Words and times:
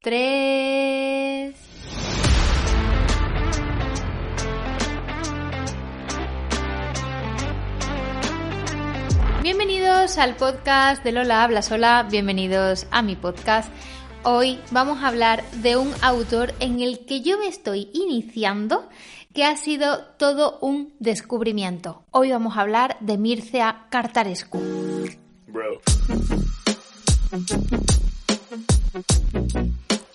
tres. 0.00 1.54
Bienvenidos 9.42 10.18
al 10.18 10.36
podcast 10.36 11.04
de 11.04 11.12
Lola 11.12 11.44
Habla 11.44 11.62
Sola, 11.62 12.06
bienvenidos 12.10 12.86
a 12.90 13.02
mi 13.02 13.16
podcast. 13.16 13.70
Hoy 14.22 14.60
vamos 14.70 15.02
a 15.02 15.08
hablar 15.08 15.44
de 15.62 15.76
un 15.76 15.92
autor 16.02 16.52
en 16.60 16.80
el 16.80 17.06
que 17.06 17.20
yo 17.20 17.38
me 17.38 17.46
estoy 17.46 17.90
iniciando, 17.92 18.88
que 19.34 19.44
ha 19.44 19.56
sido 19.56 20.04
todo 20.18 20.58
un 20.60 20.94
descubrimiento. 20.98 22.02
Hoy 22.10 22.30
vamos 22.32 22.56
a 22.56 22.62
hablar 22.62 22.96
de 23.00 23.18
Mircea 23.18 23.86
Cartarescu. 23.90 24.60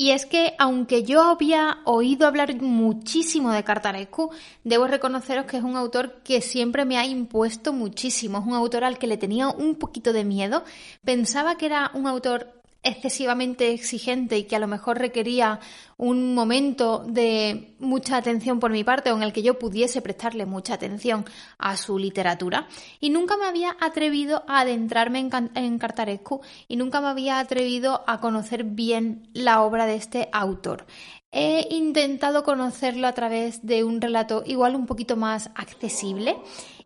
Y 0.05 0.11
es 0.11 0.27
que, 0.27 0.53
aunque 0.59 1.01
yo 1.01 1.23
había 1.23 1.79
oído 1.83 2.27
hablar 2.27 2.61
muchísimo 2.61 3.51
de 3.51 3.63
Cartarescu, 3.63 4.29
debo 4.63 4.85
reconoceros 4.85 5.47
que 5.47 5.57
es 5.57 5.63
un 5.63 5.75
autor 5.75 6.21
que 6.23 6.41
siempre 6.41 6.85
me 6.85 6.99
ha 6.99 7.05
impuesto 7.07 7.73
muchísimo. 7.73 8.37
Es 8.37 8.45
un 8.45 8.53
autor 8.53 8.83
al 8.83 8.99
que 8.99 9.07
le 9.07 9.17
tenía 9.17 9.49
un 9.49 9.73
poquito 9.73 10.13
de 10.13 10.23
miedo. 10.23 10.63
Pensaba 11.03 11.57
que 11.57 11.65
era 11.65 11.89
un 11.95 12.05
autor 12.05 12.54
excesivamente 12.85 13.73
exigente 13.73 14.37
y 14.37 14.43
que 14.45 14.55
a 14.55 14.59
lo 14.59 14.67
mejor 14.67 14.99
requería 14.99 15.59
un 15.97 16.35
momento 16.35 17.03
de 17.07 17.75
mucha 17.79 18.17
atención 18.17 18.59
por 18.59 18.71
mi 18.71 18.83
parte 18.83 19.11
o 19.11 19.17
en 19.17 19.23
el 19.23 19.33
que 19.33 19.41
yo 19.41 19.59
pudiese 19.59 20.01
prestarle 20.01 20.45
mucha 20.45 20.75
atención 20.75 21.25
a 21.57 21.75
su 21.77 21.97
literatura. 21.97 22.67
Y 22.99 23.09
nunca 23.09 23.37
me 23.37 23.45
había 23.45 23.75
atrevido 23.81 24.43
a 24.47 24.61
adentrarme 24.61 25.19
en, 25.19 25.51
en 25.55 25.79
Cartarescu 25.79 26.41
y 26.67 26.77
nunca 26.77 27.01
me 27.01 27.07
había 27.07 27.39
atrevido 27.39 28.03
a 28.07 28.19
conocer 28.19 28.63
bien 28.63 29.29
la 29.33 29.63
obra 29.63 29.85
de 29.85 29.95
este 29.95 30.29
autor. 30.31 30.85
He 31.31 31.67
intentado 31.69 32.43
conocerlo 32.43 33.07
a 33.07 33.13
través 33.13 33.65
de 33.65 33.83
un 33.83 33.99
relato 33.99 34.43
igual 34.45 34.75
un 34.75 34.85
poquito 34.85 35.17
más 35.17 35.49
accesible 35.55 36.37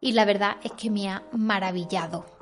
y 0.01 0.13
la 0.13 0.25
verdad 0.25 0.57
es 0.63 0.71
que 0.71 0.89
me 0.89 1.09
ha 1.09 1.23
maravillado. 1.33 2.38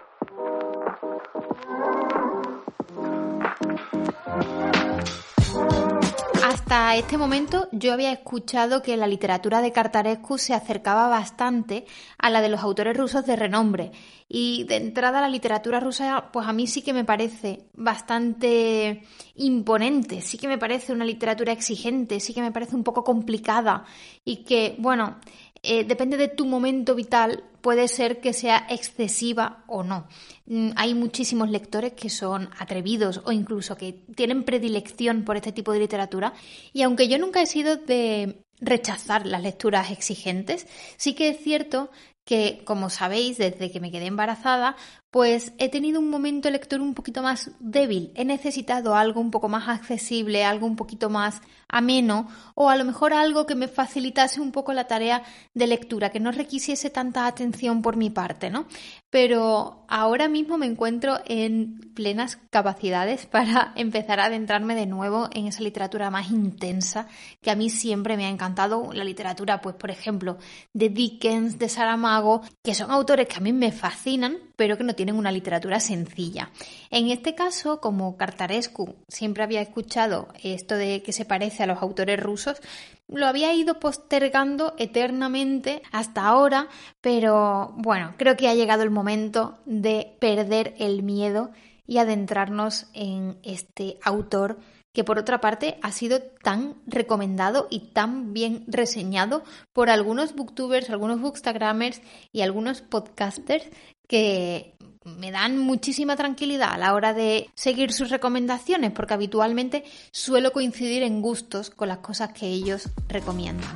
Hasta 6.43 6.95
este 6.95 7.17
momento 7.17 7.67
yo 7.71 7.93
había 7.93 8.11
escuchado 8.11 8.81
que 8.81 8.97
la 8.97 9.07
literatura 9.07 9.61
de 9.61 9.71
Cartarescu 9.71 10.37
se 10.37 10.53
acercaba 10.53 11.07
bastante 11.07 11.85
a 12.17 12.29
la 12.29 12.41
de 12.41 12.49
los 12.49 12.61
autores 12.61 12.95
rusos 12.95 13.25
de 13.25 13.35
renombre. 13.35 13.91
Y 14.29 14.65
de 14.65 14.77
entrada 14.77 15.21
la 15.21 15.29
literatura 15.29 15.79
rusa 15.79 16.29
pues 16.31 16.47
a 16.47 16.53
mí 16.53 16.67
sí 16.67 16.81
que 16.81 16.93
me 16.93 17.05
parece 17.05 17.69
bastante 17.73 19.03
imponente, 19.35 20.21
sí 20.21 20.37
que 20.37 20.47
me 20.47 20.57
parece 20.57 20.91
una 20.91 21.05
literatura 21.05 21.53
exigente, 21.53 22.19
sí 22.19 22.33
que 22.33 22.41
me 22.41 22.51
parece 22.51 22.75
un 22.75 22.83
poco 22.83 23.03
complicada 23.03 23.85
y 24.25 24.43
que 24.43 24.75
bueno, 24.79 25.19
eh, 25.67 25.83
depende 25.83 26.17
de 26.17 26.29
tu 26.29 26.45
momento 26.45 26.95
vital, 26.95 27.43
puede 27.61 27.89
ser 27.89 28.21
que 28.21 28.31
sea 28.31 28.65
excesiva 28.69 29.65
o 29.67 29.83
no. 29.83 30.07
Mm, 30.45 30.69
hay 30.77 30.93
muchísimos 30.93 31.49
lectores 31.49 31.93
que 31.93 32.09
son 32.09 32.49
atrevidos 32.57 33.21
o 33.25 33.33
incluso 33.33 33.75
que 33.75 33.91
tienen 34.15 34.43
predilección 34.43 35.25
por 35.25 35.35
este 35.35 35.51
tipo 35.51 35.73
de 35.73 35.79
literatura 35.79 36.33
y 36.71 36.83
aunque 36.83 37.09
yo 37.09 37.17
nunca 37.17 37.41
he 37.41 37.45
sido 37.45 37.75
de 37.75 38.45
rechazar 38.59 39.27
las 39.27 39.43
lecturas 39.43 39.91
exigentes, 39.91 40.67
sí 40.95 41.13
que 41.13 41.29
es 41.29 41.37
cierto 41.43 41.91
que, 42.23 42.61
como 42.65 42.89
sabéis, 42.89 43.37
desde 43.37 43.71
que 43.71 43.79
me 43.79 43.91
quedé 43.91 44.05
embarazada, 44.05 44.75
pues 45.17 45.51
he 45.57 45.69
tenido 45.69 45.99
un 45.99 46.11
momento 46.11 46.47
lector 46.51 46.79
un 46.79 46.93
poquito 46.93 47.23
más 47.23 47.49
débil. 47.59 48.11
He 48.13 48.23
necesitado 48.23 48.93
algo 48.93 49.19
un 49.19 49.31
poco 49.31 49.49
más 49.49 49.67
accesible, 49.67 50.45
algo 50.45 50.67
un 50.67 50.75
poquito 50.75 51.09
más 51.09 51.41
ameno 51.69 52.27
o 52.53 52.69
a 52.69 52.75
lo 52.75 52.85
mejor 52.85 53.13
algo 53.13 53.45
que 53.45 53.55
me 53.55 53.67
facilitase 53.67 54.39
un 54.39 54.51
poco 54.51 54.73
la 54.73 54.85
tarea 54.85 55.23
de 55.55 55.67
lectura, 55.67 56.11
que 56.11 56.19
no 56.19 56.31
requisiese 56.31 56.91
tanta 56.91 57.25
atención 57.25 57.81
por 57.81 57.97
mi 57.97 58.11
parte, 58.11 58.51
¿no? 58.51 58.67
Pero 59.09 59.85
ahora 59.87 60.27
mismo 60.27 60.57
me 60.57 60.65
encuentro 60.65 61.19
en 61.25 61.91
plenas 61.95 62.37
capacidades 62.51 63.25
para 63.31 63.73
empezar 63.75 64.19
a 64.19 64.25
adentrarme 64.25 64.75
de 64.75 64.85
nuevo 64.85 65.29
en 65.33 65.47
esa 65.47 65.63
literatura 65.63 66.09
más 66.09 66.29
intensa 66.29 67.07
que 67.41 67.51
a 67.51 67.55
mí 67.55 67.69
siempre 67.69 68.17
me 68.17 68.25
ha 68.25 68.29
encantado. 68.29 68.93
La 68.93 69.03
literatura, 69.03 69.61
pues 69.61 69.75
por 69.75 69.89
ejemplo, 69.91 70.37
de 70.73 70.89
Dickens, 70.89 71.57
de 71.57 71.69
Saramago, 71.69 72.41
que 72.63 72.75
son 72.75 72.91
autores 72.91 73.27
que 73.27 73.37
a 73.37 73.41
mí 73.41 73.51
me 73.51 73.71
fascinan, 73.71 74.37
pero 74.55 74.77
que 74.77 74.83
no 74.83 74.95
tienen 74.95 75.06
una 75.15 75.31
literatura 75.31 75.79
sencilla. 75.79 76.51
En 76.89 77.09
este 77.09 77.35
caso, 77.35 77.79
como 77.79 78.17
Cartarescu 78.17 78.95
siempre 79.07 79.43
había 79.43 79.61
escuchado 79.61 80.27
esto 80.43 80.75
de 80.75 81.03
que 81.03 81.13
se 81.13 81.25
parece 81.25 81.63
a 81.63 81.67
los 81.67 81.81
autores 81.81 82.19
rusos, 82.21 82.61
lo 83.07 83.25
había 83.25 83.53
ido 83.53 83.79
postergando 83.79 84.73
eternamente 84.77 85.81
hasta 85.91 86.25
ahora, 86.25 86.67
pero 87.01 87.73
bueno, 87.77 88.15
creo 88.17 88.35
que 88.35 88.49
ha 88.49 88.55
llegado 88.55 88.83
el 88.83 88.89
momento 88.89 89.59
de 89.65 90.17
perder 90.19 90.75
el 90.77 91.03
miedo 91.03 91.51
y 91.85 91.99
adentrarnos 91.99 92.87
en 92.93 93.37
este 93.43 93.97
autor 94.03 94.59
que 94.97 95.03
por 95.03 95.19
otra 95.19 95.39
parte 95.39 95.77
ha 95.83 95.91
sido 95.91 96.23
tan 96.41 96.73
recomendado 96.87 97.67
y 97.69 97.91
tan 97.91 98.33
bien 98.33 98.63
reseñado 98.65 99.43
por 99.71 99.91
algunos 99.91 100.33
booktubers, 100.33 100.89
algunos 100.89 101.21
bookstagrammers 101.21 102.01
y 102.31 102.41
algunos 102.41 102.81
podcasters 102.81 103.69
que 104.07 104.75
me 105.03 105.31
dan 105.31 105.57
muchísima 105.57 106.15
tranquilidad 106.15 106.73
a 106.73 106.77
la 106.77 106.93
hora 106.93 107.13
de 107.13 107.49
seguir 107.55 107.93
sus 107.93 108.09
recomendaciones 108.09 108.91
porque 108.91 109.13
habitualmente 109.13 109.83
suelo 110.11 110.51
coincidir 110.51 111.03
en 111.03 111.21
gustos 111.21 111.69
con 111.69 111.87
las 111.87 111.99
cosas 111.99 112.33
que 112.33 112.47
ellos 112.47 112.89
recomiendan. 113.07 113.69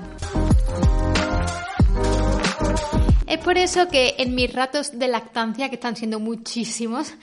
Es 3.28 3.38
por 3.38 3.58
eso 3.58 3.88
que 3.88 4.16
en 4.18 4.36
mis 4.36 4.54
ratos 4.54 5.00
de 5.00 5.08
lactancia, 5.08 5.70
que 5.70 5.76
están 5.76 5.96
siendo 5.96 6.20
muchísimos, 6.20 7.14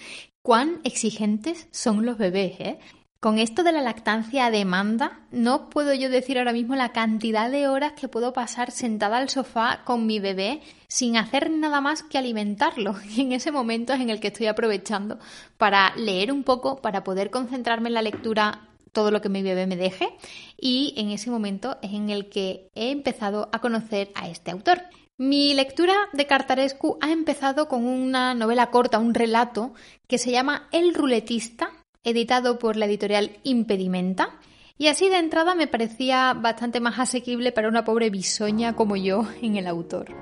cuán 0.40 0.80
exigentes 0.84 1.68
son 1.70 2.06
los 2.06 2.16
bebés, 2.16 2.58
¿eh? 2.60 2.78
Con 3.20 3.40
esto 3.40 3.64
de 3.64 3.72
la 3.72 3.82
lactancia 3.82 4.46
a 4.46 4.50
demanda, 4.52 5.26
no 5.32 5.70
puedo 5.70 5.92
yo 5.92 6.08
decir 6.08 6.38
ahora 6.38 6.52
mismo 6.52 6.76
la 6.76 6.92
cantidad 6.92 7.50
de 7.50 7.66
horas 7.66 7.94
que 7.94 8.06
puedo 8.06 8.32
pasar 8.32 8.70
sentada 8.70 9.16
al 9.16 9.28
sofá 9.28 9.80
con 9.84 10.06
mi 10.06 10.20
bebé 10.20 10.60
sin 10.86 11.16
hacer 11.16 11.50
nada 11.50 11.80
más 11.80 12.04
que 12.04 12.16
alimentarlo. 12.16 12.94
Y 13.16 13.20
en 13.22 13.32
ese 13.32 13.50
momento 13.50 13.92
es 13.92 14.00
en 14.00 14.10
el 14.10 14.20
que 14.20 14.28
estoy 14.28 14.46
aprovechando 14.46 15.18
para 15.56 15.96
leer 15.96 16.30
un 16.30 16.44
poco, 16.44 16.80
para 16.80 17.02
poder 17.02 17.30
concentrarme 17.30 17.88
en 17.88 17.94
la 17.94 18.02
lectura 18.02 18.68
todo 18.92 19.10
lo 19.10 19.20
que 19.20 19.28
mi 19.28 19.42
bebé 19.42 19.66
me 19.66 19.76
deje. 19.76 20.16
Y 20.56 20.94
en 20.96 21.10
ese 21.10 21.28
momento 21.28 21.76
es 21.82 21.94
en 21.94 22.10
el 22.10 22.28
que 22.28 22.70
he 22.76 22.92
empezado 22.92 23.48
a 23.52 23.60
conocer 23.60 24.12
a 24.14 24.28
este 24.28 24.52
autor. 24.52 24.80
Mi 25.16 25.54
lectura 25.54 25.94
de 26.12 26.28
Cartarescu 26.28 26.98
ha 27.00 27.10
empezado 27.10 27.66
con 27.66 27.84
una 27.84 28.34
novela 28.34 28.70
corta, 28.70 29.00
un 29.00 29.12
relato, 29.12 29.74
que 30.06 30.18
se 30.18 30.30
llama 30.30 30.68
El 30.70 30.94
ruletista 30.94 31.72
editado 32.08 32.58
por 32.58 32.76
la 32.76 32.86
editorial 32.86 33.38
Impedimenta. 33.42 34.30
Y 34.78 34.86
así 34.86 35.08
de 35.08 35.18
entrada 35.18 35.54
me 35.54 35.66
parecía 35.66 36.34
bastante 36.34 36.80
más 36.80 36.98
asequible 36.98 37.52
para 37.52 37.68
una 37.68 37.84
pobre 37.84 38.10
bisoña 38.10 38.76
como 38.76 38.96
yo 38.96 39.26
en 39.42 39.56
el 39.56 39.66
autor. 39.66 40.14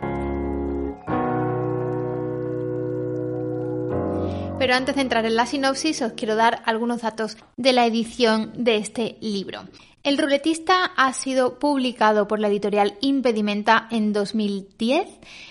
Pero 4.59 4.75
antes 4.75 4.95
de 4.95 5.03
entrar 5.03 5.27
en 5.27 5.37
la 5.37 5.45
sinopsis 5.45 6.01
os 6.01 6.13
quiero 6.13 6.35
dar 6.35 6.63
algunos 6.65 7.03
datos 7.03 7.37
de 7.57 7.73
la 7.75 7.85
edición 7.85 8.53
de 8.57 8.77
este 8.77 9.17
libro. 9.21 9.65
El 10.07 10.19
ruletista 10.19 10.85
ha 10.85 11.13
sido 11.13 11.59
publicado 11.59 12.29
por 12.29 12.39
la 12.39 12.47
editorial 12.47 12.97
Impedimenta 13.01 13.89
en 13.91 14.13
2010. 14.13 15.09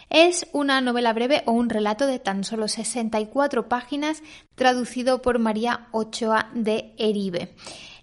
Es 0.10 0.48
una 0.54 0.80
novela 0.80 1.12
breve 1.12 1.44
o 1.46 1.52
un 1.52 1.70
relato 1.70 2.08
de 2.08 2.20
tan 2.20 2.46
solo 2.46 2.70
64 2.70 3.68
páginas 3.68 4.24
traducido 4.56 5.22
por 5.22 5.40
María 5.40 5.90
Ochoa 5.92 6.52
de 6.54 6.94
Eribe. 6.98 7.54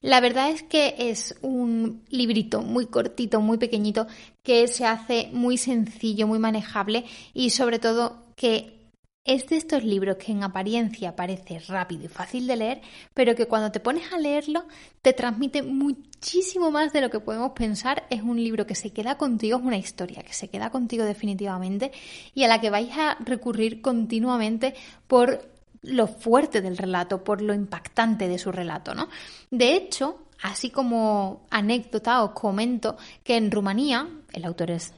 La 0.03 0.21
verdad 0.21 0.51
es 0.51 0.63
que 0.63 0.95
es 0.99 1.35
un 1.41 2.05
librito 2.11 2.61
muy 2.61 2.85
cortito, 2.85 3.41
muy 3.41 3.57
pequeñito, 3.57 4.07
que 4.43 4.69
se 4.69 4.85
hace 4.85 5.31
muy 5.33 5.57
sencillo, 5.57 6.27
muy 6.27 6.39
manejable 6.39 7.07
y 7.33 7.49
sobre 7.49 7.79
todo 7.79 8.27
que 8.37 8.82
es 9.25 9.47
de 9.49 9.57
estos 9.57 9.85
libros 9.85 10.17
que 10.17 10.33
en 10.33 10.43
apariencia 10.43 11.15
parece 11.15 11.61
rápido 11.61 12.05
y 12.05 12.09
fácil 12.09 12.47
de 12.47 12.57
leer, 12.57 12.81
pero 13.15 13.35
que 13.35 13.47
cuando 13.47 13.71
te 13.71 13.81
pones 13.81 14.13
a 14.13 14.19
leerlo 14.19 14.65
te 15.01 15.13
transmite 15.13 15.63
muchísimo 15.63 16.71
más 16.71 16.93
de 16.93 17.01
lo 17.01 17.11
que 17.11 17.21
podemos 17.21 17.53
pensar. 17.53 18.05
Es 18.11 18.23
un 18.23 18.43
libro 18.43 18.67
que 18.67 18.75
se 18.75 18.91
queda 18.91 19.17
contigo, 19.17 19.59
es 19.59 19.65
una 19.65 19.77
historia 19.77 20.23
que 20.23 20.33
se 20.33 20.49
queda 20.49 20.71
contigo 20.71 21.05
definitivamente 21.05 21.93
y 22.35 22.43
a 22.43 22.49
la 22.49 22.61
que 22.61 22.71
vais 22.71 22.91
a 22.97 23.17
recurrir 23.21 23.81
continuamente 23.81 24.75
por 25.07 25.49
lo 25.83 26.07
fuerte 26.07 26.61
del 26.61 26.77
relato, 26.77 27.25
por 27.25 27.43
lo 27.43 27.55
impactante 27.55 28.29
de 28.29 28.39
su 28.39 28.53
relato, 28.53 28.95
¿no? 28.95 29.09
De 29.51 29.75
hecho, 29.75 30.27
así 30.43 30.71
como 30.71 31.47
anécdota 31.51 32.23
os 32.23 32.33
comento 32.33 32.97
que 33.25 33.37
en 33.37 33.51
Rumanía, 33.51 34.09
el 34.33 34.45
autor 34.45 34.73
es 34.73 34.93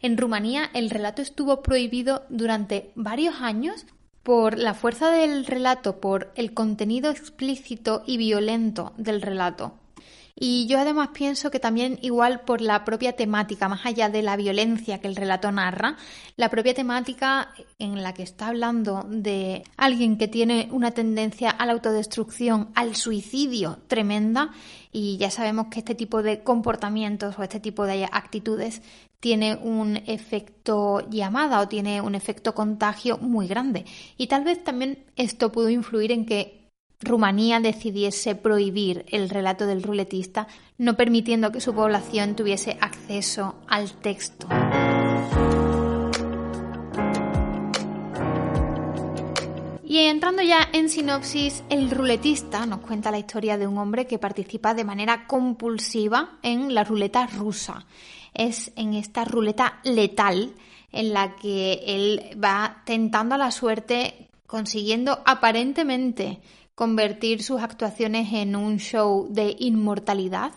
en 0.00 0.16
Rumanía 0.16 0.70
el 0.74 0.90
relato 0.90 1.22
estuvo 1.22 1.62
prohibido 1.62 2.24
durante 2.28 2.90
varios 2.94 3.40
años 3.40 3.86
por 4.22 4.58
la 4.58 4.74
fuerza 4.74 5.10
del 5.10 5.46
relato, 5.46 6.00
por 6.00 6.32
el 6.34 6.52
contenido 6.52 7.10
explícito 7.10 8.02
y 8.06 8.16
violento 8.16 8.92
del 8.96 9.22
relato. 9.22 9.74
Y 10.40 10.66
yo 10.66 10.78
además 10.78 11.08
pienso 11.12 11.50
que 11.50 11.58
también 11.58 11.98
igual 12.00 12.42
por 12.42 12.60
la 12.60 12.84
propia 12.84 13.14
temática, 13.14 13.68
más 13.68 13.84
allá 13.84 14.08
de 14.08 14.22
la 14.22 14.36
violencia 14.36 15.00
que 15.00 15.08
el 15.08 15.16
relato 15.16 15.50
narra, 15.50 15.96
la 16.36 16.48
propia 16.48 16.74
temática 16.74 17.52
en 17.80 18.02
la 18.02 18.14
que 18.14 18.22
está 18.22 18.48
hablando 18.48 19.04
de 19.08 19.64
alguien 19.76 20.16
que 20.16 20.28
tiene 20.28 20.68
una 20.70 20.92
tendencia 20.92 21.50
a 21.50 21.66
la 21.66 21.72
autodestrucción, 21.72 22.70
al 22.76 22.94
suicidio 22.94 23.80
tremenda, 23.88 24.52
y 24.92 25.16
ya 25.16 25.30
sabemos 25.30 25.66
que 25.70 25.80
este 25.80 25.96
tipo 25.96 26.22
de 26.22 26.42
comportamientos 26.44 27.36
o 27.38 27.42
este 27.42 27.58
tipo 27.58 27.84
de 27.84 28.04
actitudes 28.04 28.80
tiene 29.20 29.56
un 29.56 29.96
efecto 30.06 31.08
llamada 31.10 31.60
o 31.60 31.68
tiene 31.68 32.00
un 32.00 32.14
efecto 32.14 32.54
contagio 32.54 33.18
muy 33.18 33.48
grande. 33.48 33.84
Y 34.16 34.28
tal 34.28 34.44
vez 34.44 34.62
también 34.62 35.04
esto 35.16 35.50
pudo 35.50 35.68
influir 35.68 36.12
en 36.12 36.24
que 36.24 36.57
Rumanía 37.00 37.60
decidiese 37.60 38.34
prohibir 38.34 39.06
el 39.10 39.30
relato 39.30 39.66
del 39.66 39.84
ruletista, 39.84 40.48
no 40.78 40.96
permitiendo 40.96 41.52
que 41.52 41.60
su 41.60 41.72
población 41.72 42.34
tuviese 42.34 42.76
acceso 42.80 43.54
al 43.68 43.92
texto. 43.92 44.48
Y 49.84 49.98
entrando 49.98 50.42
ya 50.42 50.68
en 50.72 50.88
sinopsis, 50.88 51.62
el 51.70 51.88
ruletista 51.92 52.66
nos 52.66 52.80
cuenta 52.80 53.12
la 53.12 53.20
historia 53.20 53.56
de 53.56 53.68
un 53.68 53.78
hombre 53.78 54.08
que 54.08 54.18
participa 54.18 54.74
de 54.74 54.84
manera 54.84 55.28
compulsiva 55.28 56.38
en 56.42 56.74
la 56.74 56.82
ruleta 56.82 57.28
rusa. 57.28 57.86
Es 58.34 58.72
en 58.74 58.94
esta 58.94 59.24
ruleta 59.24 59.78
letal 59.84 60.52
en 60.90 61.12
la 61.12 61.36
que 61.36 61.80
él 61.86 62.36
va 62.42 62.82
tentando 62.84 63.36
a 63.36 63.38
la 63.38 63.52
suerte, 63.52 64.28
consiguiendo 64.46 65.22
aparentemente 65.24 66.40
convertir 66.78 67.42
sus 67.42 67.60
actuaciones 67.60 68.32
en 68.32 68.54
un 68.54 68.78
show 68.78 69.26
de 69.28 69.56
inmortalidad 69.58 70.52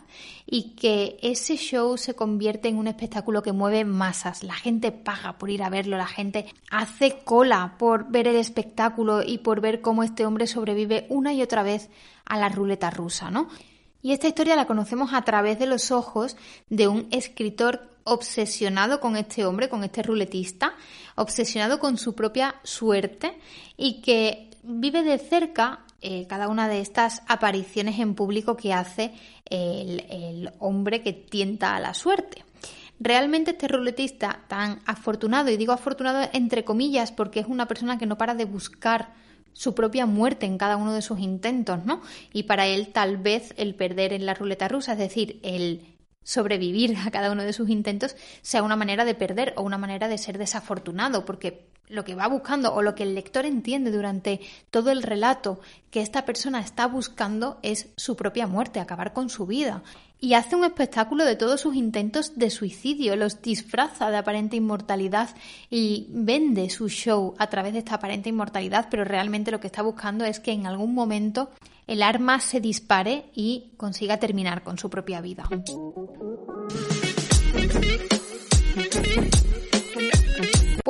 y 0.46 0.76
que 0.76 1.18
ese 1.24 1.56
show 1.56 1.98
se 1.98 2.14
convierte 2.14 2.68
en 2.68 2.78
un 2.78 2.86
espectáculo 2.86 3.42
que 3.42 3.54
mueve 3.54 3.86
masas. 3.86 4.44
La 4.44 4.54
gente 4.54 4.92
paga 4.92 5.40
por 5.40 5.50
ir 5.50 5.64
a 5.64 5.72
verlo, 5.72 5.98
la 5.98 6.06
gente 6.06 6.46
hace 6.70 7.24
cola 7.24 7.74
por 7.80 8.12
ver 8.12 8.28
el 8.28 8.36
espectáculo 8.36 9.24
y 9.24 9.40
por 9.40 9.62
ver 9.62 9.82
cómo 9.82 10.04
este 10.04 10.28
hombre 10.28 10.46
sobrevive 10.46 11.08
una 11.10 11.34
y 11.34 11.42
otra 11.42 11.64
vez 11.64 11.90
a 12.26 12.38
la 12.38 12.50
ruleta 12.50 12.92
rusa, 12.92 13.32
¿no? 13.32 13.48
Y 14.04 14.12
esta 14.12 14.28
historia 14.28 14.56
la 14.56 14.68
conocemos 14.68 15.16
a 15.16 15.24
través 15.24 15.58
de 15.58 15.66
los 15.66 15.90
ojos 15.90 16.38
de 16.70 16.88
un 16.88 17.08
escritor 17.10 17.90
obsesionado 18.04 19.00
con 19.00 19.18
este 19.18 19.44
hombre, 19.44 19.70
con 19.70 19.84
este 19.84 20.04
ruletista, 20.04 20.76
obsesionado 21.16 21.80
con 21.80 21.98
su 21.98 22.14
propia 22.14 22.54
suerte 22.62 23.40
y 23.76 24.02
que 24.02 24.52
vive 24.62 25.02
de 25.02 25.18
cerca 25.18 25.80
eh, 26.02 26.26
cada 26.28 26.48
una 26.48 26.68
de 26.68 26.82
estas 26.82 27.22
apariciones 27.28 28.00
en 28.00 28.16
público 28.16 28.58
que 28.58 28.74
hace 28.74 29.14
el, 29.46 30.06
el 30.10 30.52
hombre 30.60 31.02
que 31.02 31.14
tienta 31.14 31.76
a 31.76 31.80
la 31.80 31.94
suerte. 31.94 32.44
Realmente 33.00 33.52
este 33.52 33.68
ruletista 33.68 34.42
tan 34.48 34.82
afortunado, 34.86 35.50
y 35.50 35.58
digo 35.58 35.74
afortunado 35.74 36.30
entre 36.34 36.64
comillas 36.64 37.12
porque 37.12 37.40
es 37.40 37.48
una 37.48 37.68
persona 37.68 37.98
que 37.98 38.06
no 38.06 38.18
para 38.18 38.36
de 38.36 38.46
buscar 38.46 39.14
su 39.54 39.74
propia 39.76 40.06
muerte 40.06 40.46
en 40.46 40.58
cada 40.58 40.78
uno 40.78 40.94
de 40.94 41.02
sus 41.02 41.20
intentos, 41.20 41.84
¿no? 41.86 42.02
Y 42.32 42.44
para 42.44 42.68
él 42.68 42.90
tal 42.94 43.18
vez 43.18 43.54
el 43.58 43.76
perder 43.76 44.14
en 44.14 44.26
la 44.26 44.34
ruleta 44.34 44.68
rusa, 44.68 44.94
es 44.94 45.00
decir, 45.00 45.40
el 45.44 45.98
sobrevivir 46.24 46.96
a 46.98 47.12
cada 47.12 47.32
uno 47.32 47.44
de 47.44 47.54
sus 47.54 47.70
intentos, 47.70 48.16
sea 48.42 48.64
una 48.64 48.76
manera 48.76 49.06
de 49.06 49.16
perder 49.16 49.54
o 49.58 49.64
una 49.64 49.78
manera 49.78 50.08
de 50.08 50.18
ser 50.18 50.38
desafortunado, 50.38 51.26
porque 51.26 51.71
lo 51.88 52.06
que 52.06 52.16
va 52.16 52.28
buscando 52.28 52.74
o 52.74 52.82
lo 52.82 52.96
que 52.96 53.04
el 53.04 53.16
lector 53.16 53.46
entiende 53.46 53.92
durante 53.92 54.40
todo 54.70 54.92
el 54.92 55.04
relato 55.04 55.60
que 55.90 56.02
esta 56.02 56.26
persona 56.26 56.62
está 56.62 56.88
buscando 56.88 57.60
es 57.64 57.90
su 57.98 58.16
propia 58.16 58.48
muerte, 58.48 58.80
acabar 58.80 59.14
con 59.14 59.30
su 59.30 59.46
vida. 59.46 59.84
Y 60.20 60.36
hace 60.36 60.56
un 60.56 60.64
espectáculo 60.64 61.26
de 61.26 61.36
todos 61.36 61.62
sus 61.62 61.76
intentos 61.76 62.38
de 62.38 62.52
suicidio, 62.52 63.16
los 63.16 63.42
disfraza 63.42 64.12
de 64.12 64.18
aparente 64.18 64.56
inmortalidad 64.56 65.30
y 65.70 66.08
vende 66.10 66.70
su 66.70 66.90
show 66.90 67.34
a 67.40 67.48
través 67.48 67.74
de 67.74 67.80
esta 67.80 67.96
aparente 67.96 68.30
inmortalidad, 68.30 68.88
pero 68.90 69.04
realmente 69.04 69.52
lo 69.52 69.60
que 69.60 69.68
está 69.68 69.82
buscando 69.82 70.24
es 70.24 70.40
que 70.40 70.52
en 70.52 70.68
algún 70.68 70.94
momento 70.94 71.50
el 71.88 72.04
arma 72.04 72.40
se 72.40 72.62
dispare 72.62 73.26
y 73.34 73.72
consiga 73.78 74.18
terminar 74.18 74.64
con 74.64 74.78
su 74.78 74.90
propia 74.90 75.22
vida. 75.22 75.50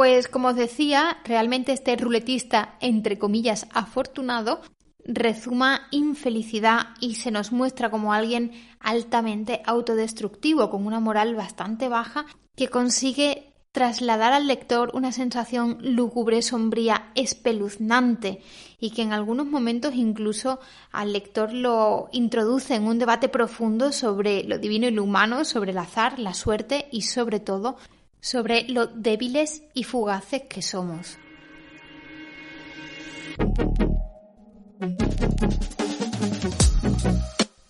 Pues 0.01 0.27
como 0.27 0.47
os 0.47 0.55
decía, 0.55 1.19
realmente 1.25 1.73
este 1.73 1.95
ruletista, 1.95 2.73
entre 2.79 3.19
comillas, 3.19 3.67
afortunado, 3.71 4.61
rezuma 5.05 5.81
infelicidad 5.91 6.87
y 6.99 7.13
se 7.13 7.29
nos 7.29 7.51
muestra 7.51 7.91
como 7.91 8.11
alguien 8.11 8.51
altamente 8.79 9.61
autodestructivo, 9.63 10.71
con 10.71 10.87
una 10.87 10.99
moral 10.99 11.35
bastante 11.35 11.87
baja, 11.87 12.25
que 12.55 12.67
consigue 12.67 13.53
trasladar 13.71 14.33
al 14.33 14.47
lector 14.47 14.89
una 14.95 15.11
sensación 15.11 15.77
lúgubre, 15.81 16.41
sombría, 16.41 17.11
espeluznante 17.13 18.41
y 18.79 18.89
que 18.89 19.03
en 19.03 19.13
algunos 19.13 19.45
momentos 19.45 19.93
incluso 19.93 20.59
al 20.91 21.13
lector 21.13 21.53
lo 21.53 22.09
introduce 22.11 22.73
en 22.73 22.87
un 22.87 22.97
debate 22.97 23.29
profundo 23.29 23.91
sobre 23.91 24.45
lo 24.45 24.57
divino 24.57 24.87
y 24.87 24.91
lo 24.91 25.03
humano, 25.03 25.45
sobre 25.45 25.73
el 25.73 25.77
azar, 25.77 26.17
la 26.17 26.33
suerte 26.33 26.87
y 26.91 27.03
sobre 27.03 27.39
todo 27.39 27.77
sobre 28.21 28.63
lo 28.69 28.87
débiles 28.87 29.63
y 29.73 29.83
fugaces 29.83 30.43
que 30.43 30.61
somos. 30.61 31.17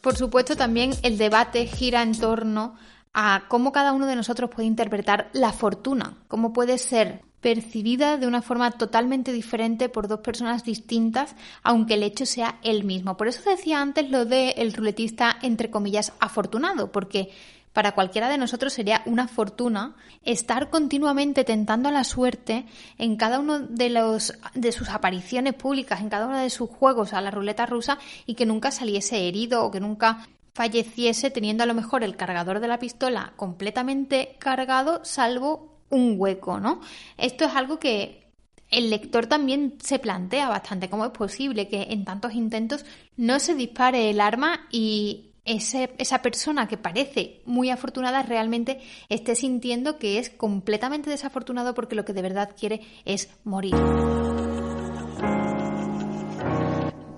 Por 0.01 0.15
supuesto, 0.15 0.55
también 0.55 0.91
el 1.03 1.17
debate 1.17 1.65
gira 1.65 2.01
en 2.01 2.17
torno 2.17 2.75
a 3.13 3.43
cómo 3.47 3.71
cada 3.71 3.93
uno 3.93 4.05
de 4.07 4.15
nosotros 4.15 4.49
puede 4.49 4.67
interpretar 4.67 5.29
la 5.33 5.51
fortuna, 5.51 6.17
cómo 6.27 6.53
puede 6.53 6.77
ser 6.77 7.21
percibida 7.41 8.17
de 8.17 8.27
una 8.27 8.41
forma 8.41 8.71
totalmente 8.71 9.33
diferente 9.33 9.89
por 9.89 10.07
dos 10.07 10.19
personas 10.19 10.63
distintas, 10.63 11.35
aunque 11.63 11.95
el 11.95 12.03
hecho 12.03 12.25
sea 12.25 12.59
el 12.63 12.83
mismo. 12.83 13.17
Por 13.17 13.27
eso 13.27 13.49
decía 13.49 13.81
antes 13.81 14.09
lo 14.09 14.25
de 14.25 14.51
el 14.51 14.73
ruletista 14.73 15.37
entre 15.41 15.71
comillas 15.71 16.13
afortunado, 16.19 16.91
porque 16.91 17.29
para 17.73 17.93
cualquiera 17.93 18.29
de 18.29 18.37
nosotros 18.37 18.73
sería 18.73 19.01
una 19.05 19.27
fortuna 19.27 19.95
estar 20.23 20.69
continuamente 20.69 21.43
tentando 21.43 21.89
la 21.91 22.03
suerte 22.03 22.65
en 22.97 23.15
cada 23.15 23.39
uno 23.39 23.59
de 23.59 23.89
los 23.89 24.33
de 24.53 24.71
sus 24.71 24.89
apariciones 24.89 25.53
públicas, 25.53 26.01
en 26.01 26.09
cada 26.09 26.27
uno 26.27 26.37
de 26.37 26.49
sus 26.49 26.69
juegos 26.69 27.13
a 27.13 27.21
la 27.21 27.31
ruleta 27.31 27.65
rusa 27.65 27.97
y 28.25 28.35
que 28.35 28.45
nunca 28.45 28.71
saliese 28.71 29.27
herido 29.27 29.63
o 29.63 29.71
que 29.71 29.79
nunca 29.79 30.27
falleciese 30.53 31.31
teniendo 31.31 31.63
a 31.63 31.67
lo 31.67 31.73
mejor 31.73 32.03
el 32.03 32.17
cargador 32.17 32.59
de 32.59 32.67
la 32.67 32.79
pistola 32.79 33.33
completamente 33.37 34.35
cargado 34.39 35.03
salvo 35.05 35.79
un 35.89 36.15
hueco, 36.17 36.59
¿no? 36.59 36.81
Esto 37.17 37.45
es 37.45 37.55
algo 37.55 37.79
que 37.79 38.21
el 38.69 38.89
lector 38.89 39.27
también 39.27 39.75
se 39.81 39.99
plantea 39.99 40.47
bastante 40.47 40.89
cómo 40.89 41.05
es 41.05 41.11
posible 41.11 41.67
que 41.67 41.87
en 41.89 42.05
tantos 42.05 42.33
intentos 42.33 42.85
no 43.17 43.39
se 43.39 43.53
dispare 43.53 44.09
el 44.09 44.21
arma 44.21 44.67
y 44.71 45.30
esa 45.45 46.21
persona 46.21 46.67
que 46.67 46.77
parece 46.77 47.41
muy 47.45 47.69
afortunada 47.69 48.21
realmente 48.21 48.79
esté 49.09 49.35
sintiendo 49.35 49.97
que 49.97 50.19
es 50.19 50.29
completamente 50.29 51.09
desafortunado 51.09 51.73
porque 51.73 51.95
lo 51.95 52.05
que 52.05 52.13
de 52.13 52.21
verdad 52.21 52.55
quiere 52.57 52.81
es 53.05 53.29
morir 53.43 53.75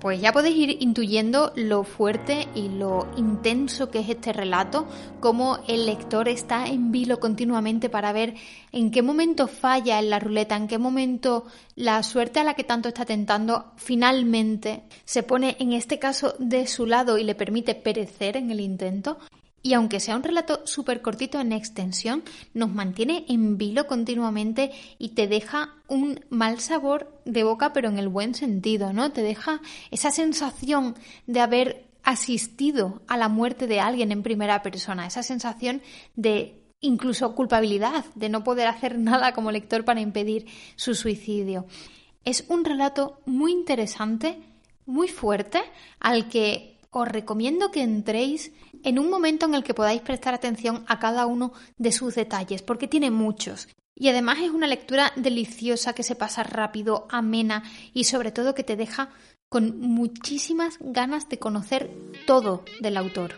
pues 0.04 0.20
ya 0.20 0.34
podéis 0.34 0.58
ir 0.58 0.82
intuyendo 0.82 1.50
lo 1.56 1.82
fuerte 1.82 2.46
y 2.54 2.68
lo 2.68 3.10
intenso 3.16 3.90
que 3.90 4.00
es 4.00 4.10
este 4.10 4.34
relato, 4.34 4.86
cómo 5.18 5.60
el 5.66 5.86
lector 5.86 6.28
está 6.28 6.66
en 6.66 6.92
vilo 6.92 7.18
continuamente 7.20 7.88
para 7.88 8.12
ver 8.12 8.34
en 8.70 8.90
qué 8.90 9.00
momento 9.00 9.48
falla 9.48 9.98
en 9.98 10.10
la 10.10 10.18
ruleta, 10.18 10.56
en 10.56 10.68
qué 10.68 10.76
momento 10.76 11.46
la 11.74 12.02
suerte 12.02 12.38
a 12.38 12.44
la 12.44 12.52
que 12.52 12.64
tanto 12.64 12.90
está 12.90 13.06
tentando 13.06 13.72
finalmente 13.76 14.82
se 15.06 15.22
pone 15.22 15.56
en 15.58 15.72
este 15.72 15.98
caso 15.98 16.34
de 16.38 16.66
su 16.66 16.84
lado 16.84 17.16
y 17.16 17.24
le 17.24 17.34
permite 17.34 17.74
perecer 17.74 18.36
en 18.36 18.50
el 18.50 18.60
intento 18.60 19.16
y 19.64 19.72
aunque 19.72 19.98
sea 19.98 20.14
un 20.14 20.22
relato 20.22 20.60
súper 20.66 21.00
cortito 21.00 21.40
en 21.40 21.50
extensión, 21.50 22.22
nos 22.52 22.68
mantiene 22.68 23.24
en 23.30 23.56
vilo 23.56 23.86
continuamente 23.86 24.72
y 24.98 25.14
te 25.14 25.26
deja 25.26 25.74
un 25.88 26.20
mal 26.28 26.60
sabor 26.60 27.18
de 27.24 27.44
boca, 27.44 27.72
pero 27.72 27.88
en 27.88 27.98
el 27.98 28.08
buen 28.08 28.34
sentido, 28.34 28.92
¿no? 28.92 29.10
Te 29.10 29.22
deja 29.22 29.62
esa 29.90 30.10
sensación 30.10 30.96
de 31.26 31.40
haber 31.40 31.86
asistido 32.02 33.00
a 33.08 33.16
la 33.16 33.30
muerte 33.30 33.66
de 33.66 33.80
alguien 33.80 34.12
en 34.12 34.22
primera 34.22 34.60
persona, 34.60 35.06
esa 35.06 35.22
sensación 35.22 35.80
de 36.14 36.62
incluso 36.80 37.34
culpabilidad, 37.34 38.04
de 38.14 38.28
no 38.28 38.44
poder 38.44 38.66
hacer 38.66 38.98
nada 38.98 39.32
como 39.32 39.50
lector 39.50 39.86
para 39.86 40.02
impedir 40.02 40.46
su 40.76 40.94
suicidio. 40.94 41.64
Es 42.26 42.44
un 42.48 42.66
relato 42.66 43.22
muy 43.24 43.52
interesante, 43.52 44.42
muy 44.84 45.08
fuerte, 45.08 45.62
al 46.00 46.28
que 46.28 46.73
os 47.00 47.08
recomiendo 47.08 47.70
que 47.70 47.82
entréis 47.82 48.52
en 48.82 48.98
un 48.98 49.10
momento 49.10 49.46
en 49.46 49.54
el 49.54 49.64
que 49.64 49.74
podáis 49.74 50.02
prestar 50.02 50.34
atención 50.34 50.84
a 50.86 50.98
cada 50.98 51.26
uno 51.26 51.52
de 51.78 51.92
sus 51.92 52.14
detalles, 52.14 52.62
porque 52.62 52.88
tiene 52.88 53.10
muchos. 53.10 53.68
Y 53.96 54.08
además 54.08 54.38
es 54.40 54.50
una 54.50 54.66
lectura 54.66 55.12
deliciosa 55.16 55.92
que 55.92 56.02
se 56.02 56.16
pasa 56.16 56.42
rápido, 56.42 57.06
amena 57.10 57.62
y 57.92 58.04
sobre 58.04 58.32
todo 58.32 58.54
que 58.54 58.64
te 58.64 58.76
deja 58.76 59.10
con 59.48 59.80
muchísimas 59.80 60.78
ganas 60.80 61.28
de 61.28 61.38
conocer 61.38 61.90
todo 62.26 62.64
del 62.80 62.96
autor. 62.96 63.34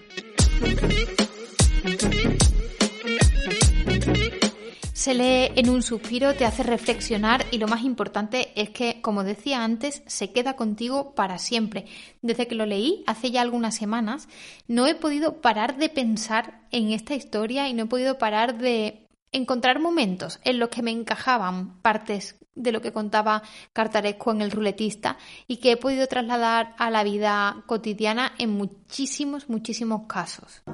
Se 5.07 5.15
lee 5.15 5.53
en 5.55 5.71
un 5.71 5.85
suspiro, 5.85 6.35
te 6.35 6.45
hace 6.45 6.65
reflexionar 6.65 7.47
y 7.53 7.59
lo 7.59 7.69
más 7.69 7.85
importante 7.85 8.51
es 8.61 8.71
que, 8.71 9.01
como 9.03 9.23
decía 9.23 9.63
antes, 9.63 10.03
se 10.07 10.33
queda 10.33 10.57
contigo 10.57 11.15
para 11.15 11.39
siempre. 11.39 11.87
Desde 12.23 12.49
que 12.49 12.57
lo 12.57 12.67
leí 12.67 13.05
hace 13.07 13.31
ya 13.31 13.41
algunas 13.41 13.77
semanas, 13.77 14.29
no 14.67 14.89
he 14.89 14.97
podido 14.97 15.41
parar 15.41 15.77
de 15.77 15.91
pensar 15.91 16.63
en 16.73 16.91
esta 16.91 17.15
historia 17.15 17.69
y 17.69 17.73
no 17.73 17.85
he 17.85 17.87
podido 17.87 18.19
parar 18.19 18.59
de 18.59 19.07
encontrar 19.31 19.79
momentos 19.79 20.41
en 20.43 20.59
los 20.59 20.71
que 20.71 20.83
me 20.83 20.91
encajaban 20.91 21.81
partes 21.83 22.35
de 22.57 22.73
lo 22.73 22.83
que 22.83 22.93
contaba 22.93 23.45
Cartaresco 23.73 24.33
en 24.33 24.43
el 24.43 24.51
ruletista 24.51 25.19
y 25.47 25.59
que 25.59 25.71
he 25.71 25.77
podido 25.77 26.09
trasladar 26.09 26.75
a 26.79 26.91
la 26.91 27.05
vida 27.05 27.63
cotidiana 27.67 28.33
en 28.39 28.51
muchísimos, 28.51 29.49
muchísimos 29.49 30.09
casos. 30.09 30.65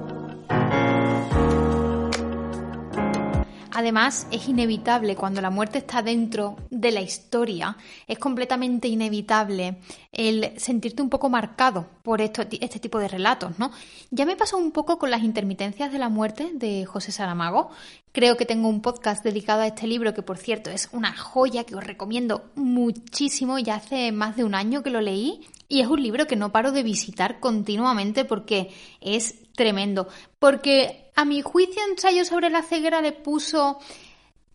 Además, 3.75 4.27
es 4.29 4.47
inevitable 4.47 5.15
cuando 5.15 5.41
la 5.41 5.49
muerte 5.49 5.79
está 5.79 6.03
dentro 6.03 6.57
de 6.69 6.91
la 6.91 7.01
historia, 7.01 7.75
es 8.07 8.19
completamente 8.19 8.87
inevitable 8.87 9.77
el 10.11 10.53
sentirte 10.57 11.01
un 11.01 11.09
poco 11.09 11.27
marcado 11.27 11.87
por 12.03 12.21
esto, 12.21 12.43
este 12.61 12.79
tipo 12.79 12.99
de 12.99 13.07
relatos, 13.07 13.57
¿no? 13.57 13.71
Ya 14.11 14.27
me 14.27 14.35
pasó 14.35 14.57
un 14.57 14.71
poco 14.71 14.99
con 14.99 15.09
las 15.09 15.23
intermitencias 15.23 15.91
de 15.91 15.97
la 15.97 16.09
muerte 16.09 16.51
de 16.53 16.85
José 16.85 17.11
Saramago. 17.11 17.71
Creo 18.11 18.37
que 18.37 18.45
tengo 18.45 18.69
un 18.69 18.83
podcast 18.83 19.23
dedicado 19.23 19.63
a 19.63 19.67
este 19.67 19.87
libro 19.87 20.13
que, 20.13 20.21
por 20.21 20.37
cierto, 20.37 20.69
es 20.69 20.89
una 20.91 21.17
joya 21.17 21.63
que 21.63 21.75
os 21.75 21.83
recomiendo 21.83 22.51
muchísimo. 22.53 23.57
Ya 23.57 23.75
hace 23.75 24.11
más 24.11 24.35
de 24.35 24.43
un 24.43 24.53
año 24.53 24.83
que 24.83 24.91
lo 24.91 25.01
leí 25.01 25.47
y 25.67 25.81
es 25.81 25.87
un 25.87 26.03
libro 26.03 26.27
que 26.27 26.35
no 26.35 26.51
paro 26.51 26.71
de 26.71 26.83
visitar 26.83 27.39
continuamente 27.39 28.23
porque 28.23 28.69
es 29.01 29.51
tremendo. 29.55 30.07
Porque 30.37 31.02
a 31.15 31.25
mi 31.25 31.41
juicio 31.41 31.81
ensayo 31.89 32.25
sobre 32.25 32.49
la 32.49 32.63
ceguera 32.63 33.01
le 33.01 33.11
puso 33.11 33.79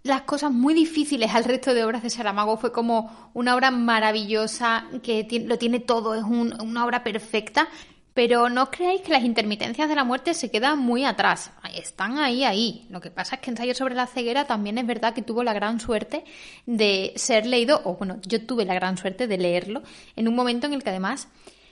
las 0.03 0.23
cosas 0.23 0.51
muy 0.51 0.75
difíciles 0.75 1.35
al 1.35 1.45
resto 1.45 1.75
de 1.75 1.85
obras 1.85 2.03
de 2.03 2.11
Saramago. 2.11 2.57
Fue 2.57 2.73
como 2.73 3.31
una 3.35 3.55
obra 3.55 3.71
maravillosa 3.71 4.87
que 5.03 5.27
lo 5.47 5.59
tiene 5.59 5.81
todo, 5.81 6.15
es 6.15 6.25
una 6.25 6.85
obra 6.85 7.05
perfecta. 7.05 7.69
Pero 8.15 8.49
no 8.49 8.69
creáis 8.69 9.03
que 9.03 9.13
las 9.13 9.23
intermitencias 9.23 9.89
de 9.89 9.95
la 9.95 10.03
muerte 10.03 10.35
se 10.35 10.51
quedan 10.51 10.81
muy 10.81 11.05
atrás. 11.05 11.53
Están 11.73 12.19
ahí, 12.19 12.43
ahí. 12.43 12.85
Lo 12.91 13.01
que 13.01 13.13
pasa 13.13 13.37
es 13.37 13.41
que 13.41 13.51
Ensayo 13.51 13.75
sobre 13.75 13.95
la 13.95 14.09
ceguera 14.09 14.45
también 14.45 14.77
es 14.77 14.87
verdad 14.89 15.15
que 15.15 15.23
tuvo 15.23 15.45
la 15.45 15.53
gran 15.53 15.79
suerte 15.79 16.25
de 16.67 17.13
ser 17.15 17.47
leído, 17.47 17.81
o 17.85 17.95
bueno, 17.95 18.19
yo 18.27 18.45
tuve 18.45 18.65
la 18.65 18.75
gran 18.75 18.97
suerte 18.97 19.29
de 19.29 19.39
leerlo 19.39 19.85
en 20.17 20.27
un 20.27 20.35
momento 20.35 20.67
en 20.67 20.73
el 20.73 20.83
que 20.83 20.91
además 20.91 21.29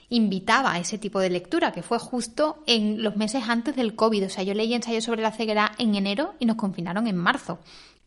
invitaba 0.09 0.73
a 0.73 0.79
ese 0.79 0.97
tipo 0.97 1.19
de 1.19 1.29
lectura, 1.29 1.71
que 1.71 1.83
fue 1.83 1.99
justo 1.99 2.63
en 2.65 3.03
los 3.03 3.15
meses 3.15 3.43
antes 3.47 3.75
del 3.75 3.95
COVID. 3.95 4.25
O 4.25 4.29
sea, 4.29 4.43
yo 4.43 4.53
leí 4.53 4.73
ensayo 4.73 5.01
sobre 5.01 5.21
la 5.21 5.31
ceguera 5.31 5.73
en 5.77 5.95
enero 5.95 6.33
y 6.39 6.45
nos 6.45 6.55
confinaron 6.55 7.07
en 7.07 7.17
marzo. 7.17 7.59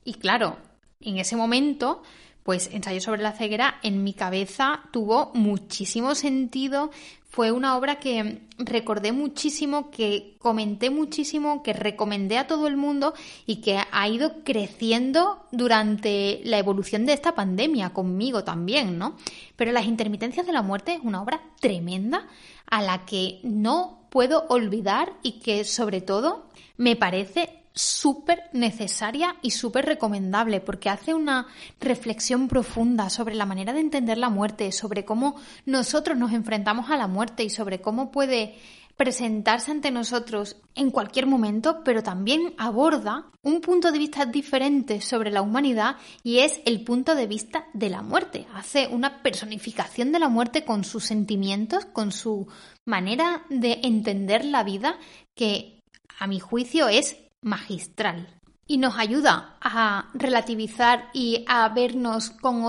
Y 0.04 0.14
claro, 0.14 0.56
en 1.00 1.18
ese 1.18 1.36
momento, 1.36 2.02
pues 2.42 2.70
ensayo 2.72 3.00
sobre 3.00 3.22
la 3.22 3.32
ceguera 3.32 3.78
en 3.82 4.02
mi 4.02 4.14
cabeza 4.14 4.80
tuvo 4.92 5.30
muchísimo 5.34 6.14
sentido, 6.14 6.90
fue 7.30 7.52
una 7.52 7.76
obra 7.76 8.00
que 8.00 8.42
recordé 8.58 9.12
muchísimo, 9.12 9.90
que 9.92 10.34
comenté 10.38 10.90
muchísimo, 10.90 11.62
que 11.62 11.72
recomendé 11.72 12.38
a 12.38 12.48
todo 12.48 12.66
el 12.66 12.76
mundo 12.76 13.14
y 13.46 13.60
que 13.60 13.78
ha 13.90 14.08
ido 14.08 14.42
creciendo 14.42 15.46
durante 15.52 16.40
la 16.44 16.58
evolución 16.58 17.06
de 17.06 17.12
esta 17.12 17.36
pandemia, 17.36 17.90
conmigo 17.90 18.42
también, 18.42 18.98
¿no? 18.98 19.16
Pero 19.54 19.70
Las 19.70 19.86
intermitencias 19.86 20.44
de 20.44 20.52
la 20.52 20.62
muerte 20.62 20.94
es 20.94 21.00
una 21.04 21.22
obra 21.22 21.40
tremenda 21.60 22.26
a 22.66 22.82
la 22.82 23.06
que 23.06 23.38
no 23.44 24.08
puedo 24.10 24.46
olvidar 24.48 25.12
y 25.22 25.38
que 25.38 25.62
sobre 25.64 26.00
todo 26.00 26.48
me 26.76 26.96
parece 26.96 27.59
súper 27.80 28.50
necesaria 28.52 29.36
y 29.42 29.52
súper 29.52 29.86
recomendable 29.86 30.60
porque 30.60 30.90
hace 30.90 31.14
una 31.14 31.46
reflexión 31.80 32.46
profunda 32.46 33.08
sobre 33.08 33.34
la 33.34 33.46
manera 33.46 33.72
de 33.72 33.80
entender 33.80 34.18
la 34.18 34.28
muerte, 34.28 34.70
sobre 34.70 35.04
cómo 35.04 35.36
nosotros 35.64 36.18
nos 36.18 36.32
enfrentamos 36.32 36.90
a 36.90 36.96
la 36.96 37.06
muerte 37.06 37.42
y 37.42 37.50
sobre 37.50 37.80
cómo 37.80 38.10
puede 38.10 38.56
presentarse 38.96 39.70
ante 39.70 39.90
nosotros 39.90 40.56
en 40.74 40.90
cualquier 40.90 41.26
momento, 41.26 41.82
pero 41.84 42.02
también 42.02 42.52
aborda 42.58 43.30
un 43.40 43.62
punto 43.62 43.92
de 43.92 43.98
vista 43.98 44.26
diferente 44.26 45.00
sobre 45.00 45.30
la 45.30 45.40
humanidad 45.40 45.96
y 46.22 46.40
es 46.40 46.60
el 46.66 46.84
punto 46.84 47.14
de 47.14 47.26
vista 47.26 47.64
de 47.72 47.88
la 47.88 48.02
muerte. 48.02 48.46
Hace 48.54 48.88
una 48.88 49.22
personificación 49.22 50.12
de 50.12 50.18
la 50.18 50.28
muerte 50.28 50.66
con 50.66 50.84
sus 50.84 51.04
sentimientos, 51.04 51.86
con 51.86 52.12
su 52.12 52.46
manera 52.84 53.46
de 53.48 53.80
entender 53.84 54.44
la 54.44 54.64
vida 54.64 54.98
que 55.34 55.80
a 56.18 56.26
mi 56.26 56.38
juicio 56.38 56.88
es 56.88 57.16
magistral 57.42 58.40
y 58.66 58.78
nos 58.78 58.98
ayuda 58.98 59.56
a 59.60 60.10
relativizar 60.14 61.10
y 61.12 61.44
a 61.48 61.68
vernos 61.70 62.30
con 62.30 62.62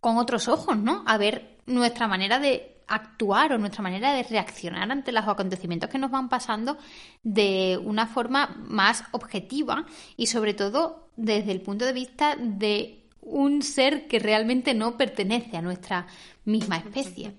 con 0.00 0.18
otros 0.18 0.48
ojos, 0.48 0.76
¿no? 0.76 1.02
A 1.06 1.16
ver 1.18 1.58
nuestra 1.66 2.08
manera 2.08 2.38
de 2.38 2.74
actuar 2.86 3.52
o 3.52 3.58
nuestra 3.58 3.82
manera 3.82 4.12
de 4.12 4.22
reaccionar 4.22 4.90
ante 4.90 5.12
los 5.12 5.26
acontecimientos 5.26 5.88
que 5.88 5.98
nos 5.98 6.10
van 6.10 6.28
pasando 6.28 6.76
de 7.22 7.78
una 7.82 8.06
forma 8.06 8.56
más 8.66 9.04
objetiva 9.12 9.86
y 10.16 10.26
sobre 10.26 10.54
todo 10.54 11.08
desde 11.16 11.52
el 11.52 11.60
punto 11.60 11.84
de 11.84 11.92
vista 11.92 12.36
de 12.36 13.04
un 13.22 13.62
ser 13.62 14.06
que 14.06 14.18
realmente 14.18 14.74
no 14.74 14.96
pertenece 14.96 15.56
a 15.56 15.62
nuestra 15.62 16.06
misma 16.44 16.76
especie. 16.76 17.34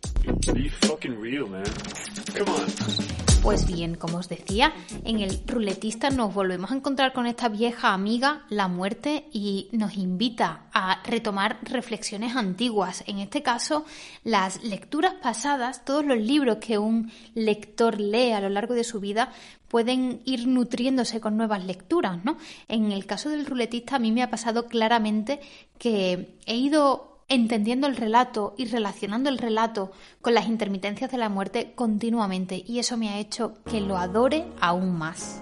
Pues 3.45 3.67
bien, 3.67 3.93
como 3.93 4.17
os 4.17 4.27
decía, 4.27 4.73
en 5.03 5.19
el 5.19 5.39
ruletista 5.45 6.09
nos 6.09 6.33
volvemos 6.33 6.71
a 6.71 6.75
encontrar 6.75 7.13
con 7.13 7.27
esta 7.27 7.47
vieja 7.47 7.93
amiga, 7.93 8.43
la 8.49 8.67
muerte, 8.67 9.27
y 9.31 9.69
nos 9.71 9.97
invita 9.97 10.63
a 10.73 11.03
retomar 11.03 11.59
reflexiones 11.61 12.35
antiguas. 12.35 13.03
En 13.05 13.19
este 13.19 13.43
caso, 13.43 13.85
las 14.23 14.63
lecturas 14.63 15.13
pasadas, 15.21 15.85
todos 15.85 16.03
los 16.03 16.17
libros 16.17 16.57
que 16.57 16.79
un 16.79 17.11
lector 17.35 18.01
lee 18.01 18.31
a 18.31 18.41
lo 18.41 18.49
largo 18.49 18.73
de 18.73 18.83
su 18.83 18.99
vida, 18.99 19.31
pueden 19.67 20.21
ir 20.25 20.47
nutriéndose 20.47 21.21
con 21.21 21.37
nuevas 21.37 21.63
lecturas, 21.65 22.25
¿no? 22.25 22.37
En 22.67 22.91
el 22.91 23.05
caso 23.05 23.29
del 23.29 23.45
ruletista 23.45 23.97
a 23.97 23.99
mí 23.99 24.11
me 24.11 24.23
ha 24.23 24.31
pasado 24.31 24.65
claramente 24.65 25.39
que 25.77 26.39
he 26.47 26.55
ido 26.55 27.14
entendiendo 27.27 27.87
el 27.87 27.95
relato 27.95 28.53
y 28.57 28.65
relacionando 28.65 29.29
el 29.29 29.37
relato 29.37 29.91
con 30.21 30.33
las 30.33 30.47
intermitencias 30.47 31.11
de 31.11 31.17
la 31.17 31.29
muerte 31.29 31.73
continuamente 31.75 32.63
y 32.65 32.79
eso 32.79 32.97
me 32.97 33.09
ha 33.09 33.19
hecho 33.19 33.55
que 33.69 33.81
lo 33.81 33.97
adore 33.97 34.45
aún 34.59 34.97
más. 34.97 35.41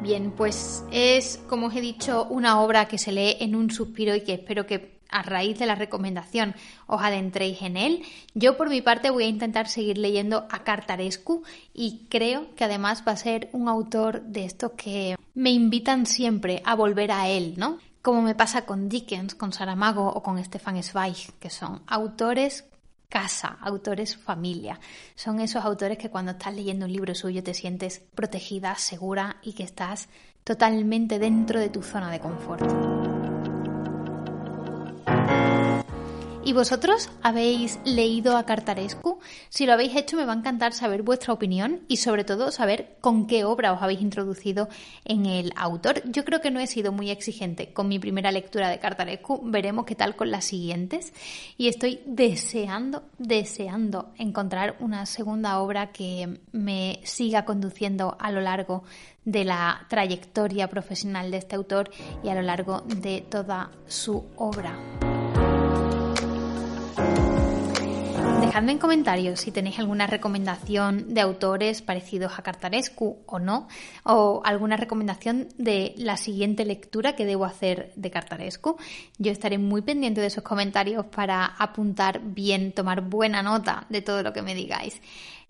Bien, 0.00 0.30
pues 0.30 0.84
es, 0.90 1.38
como 1.48 1.66
os 1.66 1.76
he 1.76 1.80
dicho, 1.80 2.26
una 2.30 2.62
obra 2.62 2.86
que 2.88 2.96
se 2.96 3.12
lee 3.12 3.36
en 3.40 3.54
un 3.54 3.70
suspiro 3.70 4.14
y 4.14 4.22
que 4.22 4.34
espero 4.34 4.66
que 4.66 4.97
a 5.08 5.22
raíz 5.22 5.58
de 5.58 5.66
la 5.66 5.74
recomendación 5.74 6.54
os 6.86 7.02
adentréis 7.02 7.62
en 7.62 7.76
él. 7.76 8.02
Yo 8.34 8.56
por 8.56 8.68
mi 8.68 8.82
parte 8.82 9.10
voy 9.10 9.24
a 9.24 9.28
intentar 9.28 9.68
seguir 9.68 9.98
leyendo 9.98 10.46
a 10.50 10.64
Cartarescu 10.64 11.42
y 11.74 12.06
creo 12.08 12.54
que 12.54 12.64
además 12.64 13.04
va 13.06 13.12
a 13.12 13.16
ser 13.16 13.48
un 13.52 13.68
autor 13.68 14.22
de 14.22 14.44
estos 14.44 14.72
que 14.72 15.16
me 15.34 15.50
invitan 15.50 16.06
siempre 16.06 16.62
a 16.64 16.74
volver 16.74 17.12
a 17.12 17.28
él, 17.28 17.54
¿no? 17.56 17.78
Como 18.02 18.22
me 18.22 18.34
pasa 18.34 18.64
con 18.64 18.88
Dickens, 18.88 19.34
con 19.34 19.52
Saramago 19.52 20.08
o 20.08 20.22
con 20.22 20.42
Stefan 20.42 20.82
Zweig, 20.82 21.32
que 21.40 21.50
son 21.50 21.82
autores 21.86 22.64
casa, 23.08 23.56
autores 23.60 24.16
familia. 24.16 24.78
Son 25.14 25.40
esos 25.40 25.64
autores 25.64 25.98
que 25.98 26.10
cuando 26.10 26.32
estás 26.32 26.54
leyendo 26.54 26.86
un 26.86 26.92
libro 26.92 27.14
suyo 27.14 27.42
te 27.42 27.54
sientes 27.54 28.00
protegida, 28.14 28.74
segura 28.76 29.36
y 29.42 29.54
que 29.54 29.62
estás 29.62 30.08
totalmente 30.44 31.18
dentro 31.18 31.60
de 31.60 31.70
tu 31.70 31.82
zona 31.82 32.10
de 32.10 32.20
confort. 32.20 32.97
¿Y 36.48 36.54
vosotros 36.54 37.10
habéis 37.22 37.78
leído 37.84 38.34
a 38.38 38.46
Cartarescu? 38.46 39.18
Si 39.50 39.66
lo 39.66 39.74
habéis 39.74 39.94
hecho 39.94 40.16
me 40.16 40.24
va 40.24 40.32
a 40.32 40.36
encantar 40.36 40.72
saber 40.72 41.02
vuestra 41.02 41.34
opinión 41.34 41.82
y 41.88 41.98
sobre 41.98 42.24
todo 42.24 42.50
saber 42.52 42.96
con 43.02 43.26
qué 43.26 43.44
obra 43.44 43.74
os 43.74 43.82
habéis 43.82 44.00
introducido 44.00 44.70
en 45.04 45.26
el 45.26 45.52
autor. 45.56 46.00
Yo 46.10 46.24
creo 46.24 46.40
que 46.40 46.50
no 46.50 46.58
he 46.58 46.66
sido 46.66 46.90
muy 46.90 47.10
exigente 47.10 47.74
con 47.74 47.86
mi 47.86 47.98
primera 47.98 48.32
lectura 48.32 48.70
de 48.70 48.78
Cartarescu, 48.78 49.42
veremos 49.44 49.84
qué 49.84 49.94
tal 49.94 50.16
con 50.16 50.30
las 50.30 50.46
siguientes 50.46 51.12
y 51.58 51.68
estoy 51.68 52.00
deseando, 52.06 53.02
deseando 53.18 54.14
encontrar 54.16 54.76
una 54.80 55.04
segunda 55.04 55.60
obra 55.60 55.92
que 55.92 56.40
me 56.52 57.00
siga 57.04 57.44
conduciendo 57.44 58.16
a 58.18 58.32
lo 58.32 58.40
largo 58.40 58.84
de 59.26 59.44
la 59.44 59.84
trayectoria 59.90 60.68
profesional 60.68 61.30
de 61.30 61.36
este 61.36 61.56
autor 61.56 61.90
y 62.24 62.30
a 62.30 62.34
lo 62.34 62.40
largo 62.40 62.80
de 62.86 63.20
toda 63.20 63.70
su 63.86 64.24
obra. 64.36 64.78
Dejadme 68.48 68.72
en 68.72 68.78
comentarios 68.78 69.40
si 69.40 69.52
tenéis 69.52 69.78
alguna 69.78 70.06
recomendación 70.06 71.12
de 71.12 71.20
autores 71.20 71.82
parecidos 71.82 72.38
a 72.38 72.42
Cartarescu 72.42 73.18
o 73.26 73.38
no, 73.38 73.68
o 74.04 74.40
alguna 74.42 74.78
recomendación 74.78 75.48
de 75.58 75.92
la 75.98 76.16
siguiente 76.16 76.64
lectura 76.64 77.14
que 77.14 77.26
debo 77.26 77.44
hacer 77.44 77.92
de 77.94 78.10
Cartarescu. 78.10 78.78
Yo 79.18 79.32
estaré 79.32 79.58
muy 79.58 79.82
pendiente 79.82 80.22
de 80.22 80.28
esos 80.28 80.44
comentarios 80.44 81.04
para 81.04 81.44
apuntar 81.44 82.22
bien, 82.24 82.72
tomar 82.72 83.02
buena 83.02 83.42
nota 83.42 83.84
de 83.90 84.00
todo 84.00 84.22
lo 84.22 84.32
que 84.32 84.40
me 84.40 84.54
digáis. 84.54 84.98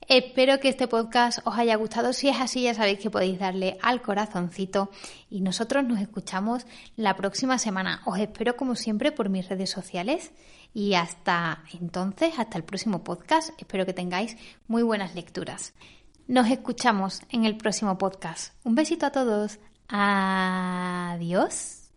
Espero 0.07 0.59
que 0.59 0.69
este 0.69 0.88
podcast 0.88 1.40
os 1.45 1.59
haya 1.59 1.76
gustado. 1.76 2.12
Si 2.12 2.28
es 2.28 2.40
así, 2.40 2.62
ya 2.62 2.75
sabéis 2.75 2.99
que 2.99 3.11
podéis 3.11 3.38
darle 3.38 3.76
al 3.83 4.00
corazoncito 4.00 4.90
y 5.28 5.43
nosotros 5.43 5.85
nos 5.85 6.00
escuchamos 6.00 6.67
la 6.97 7.14
próxima 7.17 7.59
semana. 7.59 8.00
Os 8.07 8.19
espero 8.19 8.57
como 8.57 8.75
siempre 8.75 9.12
por 9.12 9.28
mis 9.28 9.49
redes 9.49 9.71
sociales 9.71 10.33
y 10.73 10.95
hasta 10.95 11.62
entonces, 11.73 12.38
hasta 12.38 12.57
el 12.57 12.64
próximo 12.64 13.05
podcast, 13.05 13.50
espero 13.59 13.85
que 13.85 13.93
tengáis 13.93 14.37
muy 14.67 14.83
buenas 14.83 15.14
lecturas. 15.14 15.75
Nos 16.26 16.50
escuchamos 16.50 17.21
en 17.31 17.45
el 17.45 17.57
próximo 17.57 17.99
podcast. 17.99 18.55
Un 18.64 18.75
besito 18.75 19.07
a 19.07 19.12
todos. 19.12 19.59
Adiós. 19.88 21.90